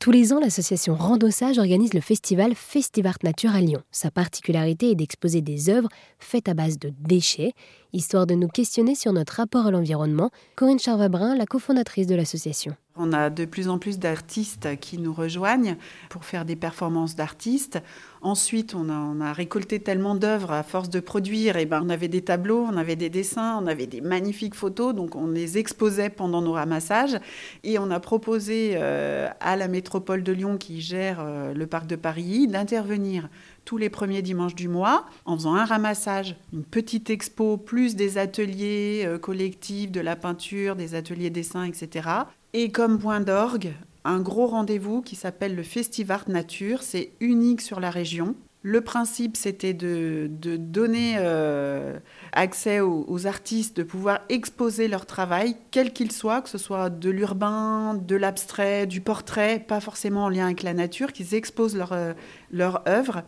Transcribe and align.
Tous 0.00 0.12
les 0.12 0.32
ans, 0.32 0.38
l'association 0.38 0.94
Randossage 0.94 1.58
organise 1.58 1.92
le 1.92 2.00
festival 2.00 2.54
Festivart 2.54 3.16
Nature 3.24 3.56
à 3.56 3.60
Lyon. 3.60 3.82
Sa 3.90 4.12
particularité 4.12 4.92
est 4.92 4.94
d'exposer 4.94 5.40
des 5.40 5.70
œuvres 5.70 5.88
faites 6.20 6.48
à 6.48 6.54
base 6.54 6.78
de 6.78 6.92
déchets. 7.00 7.52
Histoire 7.92 8.24
de 8.24 8.34
nous 8.34 8.46
questionner 8.46 8.94
sur 8.94 9.12
notre 9.12 9.34
rapport 9.34 9.66
à 9.66 9.72
l'environnement, 9.72 10.30
Corinne 10.54 10.78
Charvabrin, 10.78 11.34
la 11.34 11.46
cofondatrice 11.46 12.06
de 12.06 12.14
l'association. 12.14 12.76
On 12.98 13.12
a 13.12 13.30
de 13.30 13.44
plus 13.44 13.68
en 13.68 13.78
plus 13.78 13.98
d'artistes 13.98 14.68
qui 14.80 14.98
nous 14.98 15.12
rejoignent 15.12 15.76
pour 16.08 16.24
faire 16.24 16.44
des 16.44 16.56
performances 16.56 17.14
d'artistes. 17.14 17.80
Ensuite, 18.20 18.74
on 18.74 18.90
a, 19.20 19.32
récolté 19.32 19.78
tellement 19.78 20.16
d'œuvres 20.16 20.50
à 20.50 20.62
force 20.62 20.90
de 20.90 20.98
produire. 20.98 21.56
Et 21.56 21.66
ben, 21.66 21.80
on 21.84 21.88
avait 21.88 22.08
des 22.08 22.22
tableaux, 22.22 22.66
on 22.68 22.76
avait 22.76 22.96
des 22.96 23.10
dessins, 23.10 23.60
on 23.62 23.66
avait 23.66 23.86
des 23.86 24.00
magnifiques 24.00 24.56
photos. 24.56 24.94
Donc, 24.94 25.14
on 25.14 25.28
les 25.28 25.58
exposait 25.58 26.10
pendant 26.10 26.42
nos 26.42 26.52
ramassages. 26.52 27.18
Et 27.62 27.78
on 27.78 27.90
a 27.90 28.00
proposé 28.00 28.72
euh, 28.74 29.28
à 29.40 29.56
la 29.56 29.68
métropole 29.68 30.22
de 30.24 30.32
Lyon, 30.32 30.56
qui 30.58 30.80
gère 30.80 31.18
euh, 31.20 31.54
le 31.54 31.66
parc 31.66 31.86
de 31.86 31.96
Paris, 31.96 32.48
d'intervenir 32.48 33.28
tous 33.64 33.76
les 33.76 33.90
premiers 33.90 34.22
dimanches 34.22 34.54
du 34.54 34.66
mois 34.66 35.04
en 35.26 35.36
faisant 35.36 35.54
un 35.54 35.66
ramassage, 35.66 36.36
une 36.52 36.64
petite 36.64 37.10
expo, 37.10 37.58
plus 37.58 37.96
des 37.96 38.16
ateliers 38.16 39.02
euh, 39.04 39.18
collectifs, 39.18 39.92
de 39.92 40.00
la 40.00 40.16
peinture, 40.16 40.74
des 40.74 40.94
ateliers 40.94 41.30
dessins, 41.30 41.64
etc. 41.64 42.08
Et 42.54 42.70
comme 42.70 42.98
point 42.98 43.20
d'orgue, 43.20 43.74
un 44.04 44.20
gros 44.20 44.46
rendez-vous 44.46 45.02
qui 45.02 45.16
s'appelle 45.16 45.54
le 45.54 45.62
Festival 45.62 46.20
Nature. 46.28 46.82
C'est 46.82 47.12
unique 47.20 47.60
sur 47.60 47.78
la 47.78 47.90
région. 47.90 48.34
Le 48.62 48.80
principe, 48.80 49.36
c'était 49.36 49.74
de, 49.74 50.28
donner 50.58 51.16
euh, 51.18 51.98
accès 52.32 52.80
aux, 52.80 53.26
artistes, 53.26 53.76
de 53.76 53.82
pouvoir 53.82 54.20
exposer 54.28 54.88
leur 54.88 55.06
travail, 55.06 55.56
quel 55.70 55.92
qu'il 55.92 56.10
soit, 56.10 56.42
que 56.42 56.48
ce 56.48 56.58
soit 56.58 56.90
de 56.90 57.10
l'urbain, 57.10 57.94
de 57.94 58.16
l'abstrait, 58.16 58.86
du 58.86 59.00
portrait, 59.00 59.60
pas 59.60 59.80
forcément 59.80 60.24
en 60.24 60.28
lien 60.28 60.46
avec 60.46 60.62
la 60.62 60.74
nature, 60.74 61.12
qu'ils 61.12 61.34
exposent 61.34 61.76
leur, 61.76 61.92
euh, 61.92 62.14
leur 62.50 62.82
œuvre. 62.88 63.22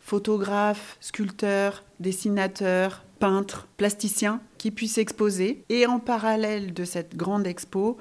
Photographes, 0.00 0.96
sculpteurs, 1.00 1.84
dessinateurs, 2.00 3.02
peintres, 3.18 3.66
plasticiens, 3.76 4.40
qui 4.58 4.70
puissent 4.70 4.98
exposer. 4.98 5.64
Et 5.70 5.86
en 5.86 5.98
parallèle 5.98 6.72
de 6.72 6.84
cette 6.84 7.16
grande 7.16 7.46
expo, 7.46 7.98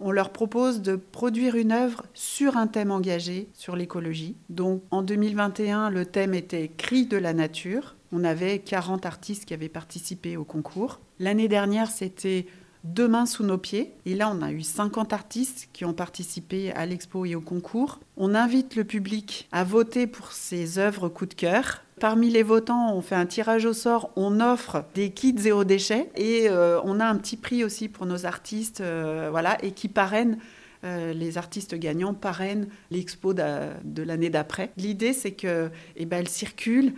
on 0.00 0.10
leur 0.10 0.30
propose 0.30 0.82
de 0.82 0.96
produire 0.96 1.56
une 1.56 1.72
œuvre 1.72 2.04
sur 2.14 2.56
un 2.56 2.66
thème 2.66 2.90
engagé, 2.90 3.48
sur 3.54 3.76
l'écologie. 3.76 4.36
Donc 4.48 4.82
en 4.90 5.02
2021, 5.02 5.90
le 5.90 6.06
thème 6.06 6.34
était 6.34 6.70
Cri 6.76 7.06
de 7.06 7.16
la 7.16 7.32
nature. 7.32 7.96
On 8.12 8.24
avait 8.24 8.58
40 8.60 9.06
artistes 9.06 9.44
qui 9.44 9.54
avaient 9.54 9.68
participé 9.68 10.36
au 10.36 10.44
concours. 10.44 11.00
L'année 11.18 11.48
dernière, 11.48 11.90
c'était 11.90 12.46
Demain 12.84 13.26
sous 13.26 13.42
nos 13.42 13.58
pieds. 13.58 13.92
Et 14.06 14.14
là, 14.14 14.32
on 14.34 14.40
a 14.40 14.52
eu 14.52 14.62
50 14.62 15.12
artistes 15.12 15.68
qui 15.72 15.84
ont 15.84 15.92
participé 15.92 16.72
à 16.72 16.86
l'expo 16.86 17.24
et 17.24 17.34
au 17.34 17.40
concours. 17.40 18.00
On 18.16 18.34
invite 18.34 18.76
le 18.76 18.84
public 18.84 19.48
à 19.52 19.64
voter 19.64 20.06
pour 20.06 20.32
ses 20.32 20.78
œuvres 20.78 21.08
coup 21.08 21.26
de 21.26 21.34
cœur. 21.34 21.82
Parmi 22.00 22.30
les 22.30 22.42
votants, 22.42 22.94
on 22.94 23.02
fait 23.02 23.14
un 23.14 23.26
tirage 23.26 23.64
au 23.64 23.72
sort, 23.72 24.10
on 24.14 24.40
offre 24.40 24.84
des 24.94 25.10
kits 25.10 25.34
zéro 25.36 25.64
déchet 25.64 26.10
et 26.16 26.48
euh, 26.48 26.80
on 26.84 27.00
a 27.00 27.06
un 27.06 27.16
petit 27.16 27.36
prix 27.36 27.64
aussi 27.64 27.88
pour 27.88 28.06
nos 28.06 28.24
artistes, 28.24 28.80
euh, 28.80 29.28
voilà, 29.30 29.56
et 29.64 29.72
qui 29.72 29.88
parrainent 29.88 30.38
euh, 30.84 31.12
les 31.12 31.38
artistes 31.38 31.74
gagnants 31.74 32.14
parrainent 32.14 32.68
l'expo 32.92 33.34
de, 33.34 34.02
l'année 34.02 34.30
d'après. 34.30 34.70
L'idée, 34.76 35.12
c'est 35.12 35.32
que, 35.32 35.70
eh 35.96 36.06
ben, 36.06 36.24
circule, 36.24 36.94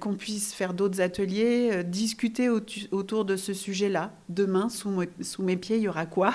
qu'on 0.00 0.16
puisse 0.16 0.52
faire 0.52 0.74
d'autres 0.74 1.00
ateliers, 1.00 1.82
discuter 1.82 2.50
autour 2.50 3.24
de 3.24 3.36
ce 3.36 3.54
sujet-là. 3.54 4.12
Demain, 4.28 4.68
sous, 4.68 5.04
sous, 5.22 5.42
mes 5.42 5.56
pieds, 5.56 5.76
il 5.78 5.84
y 5.84 5.88
aura 5.88 6.04
quoi 6.04 6.34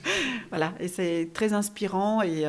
Voilà, 0.50 0.74
et 0.80 0.88
c'est 0.88 1.30
très 1.32 1.52
inspirant 1.52 2.22
et, 2.22 2.44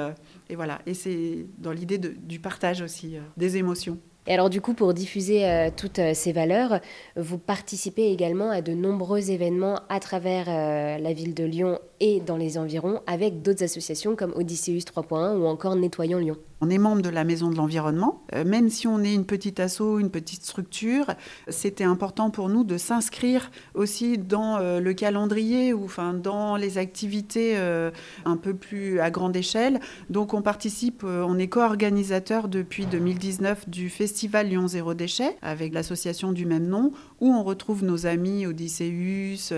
et 0.50 0.56
voilà, 0.56 0.80
et 0.88 0.95
c'est 0.95 1.45
dans 1.59 1.72
l'idée 1.72 2.00
du 2.00 2.39
partage 2.39 2.81
aussi 2.81 3.17
des 3.38 3.58
émotions. 3.58 4.00
Et 4.25 4.33
alors 4.33 4.49
du 4.49 4.61
coup, 4.61 4.73
pour 4.73 4.93
diffuser 4.93 5.45
euh, 5.45 5.69
toutes 5.75 5.99
euh, 5.99 6.13
ces 6.13 6.31
valeurs, 6.31 6.79
vous 7.17 7.38
participez 7.38 8.09
également 8.09 8.51
à 8.51 8.61
de 8.61 8.72
nombreux 8.72 9.31
événements 9.31 9.81
à 9.89 10.00
travers 10.00 10.45
euh, 10.47 10.97
la 10.97 11.13
ville 11.13 11.34
de 11.34 11.44
Lyon 11.44 11.79
et 12.00 12.22
dans 12.22 12.38
les 12.38 12.57
environs 12.57 13.01
avec 13.06 13.41
d'autres 13.41 13.63
associations 13.63 14.16
comme 14.16 14.34
Odysseus 14.35 14.79
3.1 14.79 15.38
ou 15.38 15.45
encore 15.45 15.75
Nettoyons 15.75 16.19
Lyon. 16.19 16.38
On 16.61 16.69
est 16.69 16.78
membre 16.78 17.01
de 17.01 17.09
la 17.09 17.25
Maison 17.25 17.50
de 17.50 17.57
l'Environnement. 17.57 18.22
Même 18.45 18.69
si 18.69 18.88
on 18.88 19.03
est 19.03 19.13
une 19.13 19.25
petite 19.25 19.59
asso, 19.59 20.00
une 20.00 20.09
petite 20.09 20.45
structure, 20.45 21.07
c'était 21.50 21.84
important 21.84 22.29
pour 22.29 22.47
nous 22.47 22.63
de 22.63 22.78
s'inscrire 22.78 23.51
aussi 23.73 24.17
dans 24.17 24.59
le 24.59 24.94
calendrier 24.94 25.73
ou 25.73 25.84
enfin, 25.84 26.13
dans 26.13 26.55
les 26.55 26.78
activités 26.78 27.57
un 27.57 28.38
peu 28.38 28.53
plus 28.53 29.01
à 29.01 29.11
grande 29.11 29.35
échelle. 29.35 29.81
Donc 30.09 30.34
on 30.34 30.41
participe, 30.41 31.03
on 31.03 31.38
est 31.38 31.47
co-organisateur 31.47 32.47
depuis 32.47 32.85
2019 32.85 33.67
du 33.67 33.90
Festival 33.90 34.12
Lyon 34.44 34.68
Zéro 34.68 34.94
Déchet 34.94 35.35
avec 35.41 35.74
l'association 35.74 36.31
du 36.31 36.46
même 36.46 36.68
nom 36.68 36.91
où 37.19 37.28
on 37.34 37.44
retrouve 37.44 37.84
nos 37.84 38.06
amis 38.06 38.46
Odysseus 38.46 39.53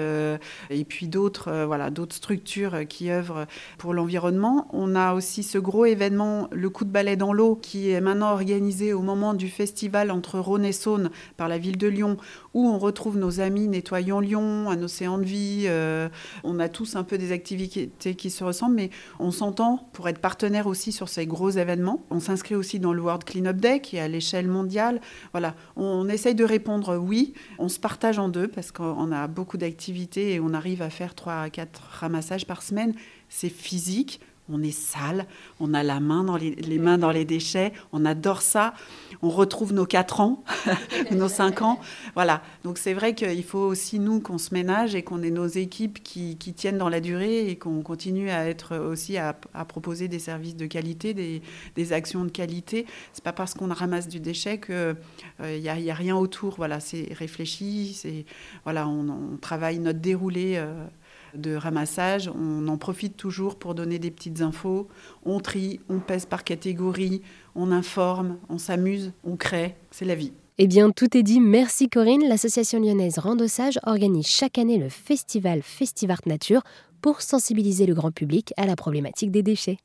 et 0.70 0.86
puis 0.86 1.08
d'autres 1.08 1.66
voilà, 1.66 1.90
d'autres 1.90 2.16
structures 2.16 2.88
qui 2.88 3.12
œuvrent 3.12 3.46
pour 3.78 3.94
l'environnement. 3.94 4.68
On 4.72 4.96
a 4.96 5.14
aussi 5.14 5.44
ce 5.44 5.58
gros 5.58 5.86
événement, 5.86 6.48
le 6.52 6.70
coup 6.70 6.86
de 6.86 6.90
ballet 6.90 7.16
dans 7.16 7.34
l'eau, 7.34 7.56
qui 7.56 7.90
est 7.90 8.02
maintenant 8.02 8.32
organisé 8.32 8.94
au 8.94 9.02
moment 9.02 9.34
du 9.34 9.50
festival 9.50 10.12
entre 10.12 10.40
Rhône 10.40 10.66
et 10.66 10.72
Saône 10.72 11.10
par 11.38 11.48
la 11.48 11.58
ville 11.58 11.78
de 11.78 11.88
Lyon, 11.88 12.18
où 12.54 12.68
on 12.68 12.78
retrouve 12.78 13.18
nos 13.18 13.40
amis 13.40 13.68
Nettoyons 13.68 14.20
Lyon, 14.20 14.70
Un 14.70 14.82
océan 14.84 15.18
de 15.18 15.24
vie. 15.24 15.66
Euh, 15.68 16.10
on 16.44 16.60
a 16.60 16.70
tous 16.70 16.96
un 16.96 17.04
peu 17.04 17.18
des 17.18 17.32
activités 17.32 18.16
qui 18.16 18.30
se 18.30 18.44
ressemblent, 18.44 18.76
mais 18.76 18.90
on 19.20 19.32
s'entend 19.32 19.90
pour 19.94 20.08
être 20.10 20.20
partenaire 20.20 20.68
aussi 20.68 20.92
sur 20.92 21.10
ces 21.10 21.26
gros 21.26 21.50
événements. 21.50 22.04
On 22.10 22.20
s'inscrit 22.20 22.56
aussi 22.56 22.80
dans 22.80 22.94
le 22.94 23.02
World 23.02 23.24
Cleanup 23.24 23.58
Day, 23.58 23.80
qui 23.80 23.98
est 23.98 24.02
à 24.02 24.08
l'échelle 24.08 24.45
mondiale. 24.48 25.02
Voilà, 25.32 25.56
on 25.76 26.08
essaye 26.10 26.36
de 26.36 26.44
répondre 26.44 26.98
oui. 26.98 27.34
On 27.60 27.70
se 27.70 27.80
partage 27.80 28.20
en 28.20 28.30
deux 28.30 28.48
parce 28.48 28.72
qu'on 28.72 29.12
a 29.12 29.28
beaucoup 29.28 29.58
d'activités 29.58 30.34
et 30.34 30.40
on 30.40 30.54
arrive 30.54 30.82
à 30.82 30.90
faire 30.90 31.16
3 31.16 31.34
à 31.34 31.50
4 31.50 31.82
ramassages 32.00 32.46
par 32.46 32.62
semaine. 32.62 32.94
C'est 33.30 33.50
physique 33.50 34.20
on 34.50 34.62
est 34.62 34.72
sale, 34.72 35.26
on 35.60 35.74
a 35.74 35.84
la 35.84 36.00
main 36.00 36.24
dans 36.24 36.38
les, 36.38 36.80
mains 36.80 36.98
dans 36.98 37.12
les 37.12 37.26
déchets, 37.26 37.74
on 37.92 38.06
adore 38.06 38.42
ça. 38.42 38.74
On 39.22 39.30
retrouve 39.30 39.74
nos 39.74 39.86
4 39.86 40.20
ans, 40.20 40.44
nos 41.12 41.30
5 41.30 41.62
ans. 41.62 41.80
Voilà. 42.14 42.44
Donc 42.64 42.78
c'est 42.78 42.94
vrai 42.94 43.16
qu'il 43.16 43.44
faut 43.44 43.60
aussi, 43.60 43.98
nous, 44.00 44.20
qu'on 44.20 44.38
se 44.38 44.54
ménage 44.54 44.94
et 44.94 45.04
qu'on 45.04 45.24
ait 45.24 45.32
nos 45.32 45.48
équipes 45.48 46.04
qui, 46.04 46.36
tiennent 46.36 46.78
dans 46.78 46.90
la 46.90 47.00
durée 47.00 47.50
et 47.50 47.58
qu'on 47.58 47.82
continue 47.82 48.30
à 48.30 48.48
être 48.48 48.78
aussi 48.78 49.18
à, 49.18 49.34
proposer 49.68 50.08
des 50.08 50.20
services 50.20 50.56
de 50.56 50.68
qualité, 50.68 51.14
des, 51.14 51.94
actions 51.94 52.24
de 52.24 52.30
qualité. 52.30 52.86
C'est 53.14 53.24
pas 53.24 53.34
parce 53.34 53.54
qu'on 53.54 53.72
ramasse 53.74 54.08
du 54.08 54.20
déchet 54.20 54.60
qu'il 54.60 54.96
n'y 55.40 55.70
euh, 55.70 55.92
a, 55.92 55.94
rien 55.94 56.16
autour. 56.16 56.56
Voilà, 56.58 56.80
c'est 56.80 57.08
réfléchi, 57.14 57.94
c'est, 57.94 58.26
voilà, 58.64 58.88
on, 58.88 59.38
travaille 59.38 59.80
notre 59.80 60.00
déroulé. 60.00 60.56
Euh, 60.58 60.86
de 61.36 61.56
ramassage, 61.56 62.30
on 62.34 62.68
en 62.68 62.78
profite 62.78 63.18
toujours 63.18 63.56
pour 63.56 63.76
donner 63.76 64.00
des 64.00 64.12
petites 64.12 64.42
infos. 64.42 64.88
On 65.26 65.40
trie, 65.40 65.80
on 65.90 66.00
pèse 66.00 66.26
par 66.26 66.44
catégorie, 66.44 67.22
on 67.56 67.72
informe, 67.72 68.38
on 68.50 68.58
s'amuse, 68.58 69.14
on 69.24 69.36
crée. 69.36 69.76
C'est 69.92 70.06
la 70.06 70.16
vie. 70.16 70.34
Eh 70.58 70.68
bien, 70.68 70.90
tout 70.92 71.18
est 71.18 71.24
dit. 71.24 71.42
Merci 71.42 71.90
Corinne. 71.90 72.28
L'association 72.28 72.80
lyonnaise 72.80 73.20
Randossage 73.20 73.78
organise 73.84 74.28
chaque 74.28 74.58
année 74.58 74.78
le 74.78 74.90
festival 74.90 75.62
Festivart 75.62 76.22
Nature 76.26 76.62
pour 77.02 77.22
sensibiliser 77.22 77.86
le 77.86 77.94
grand 77.94 78.12
public 78.12 78.54
à 78.58 78.66
la 78.66 78.76
problématique 78.76 79.32
des 79.32 79.44
déchets. 79.44 79.78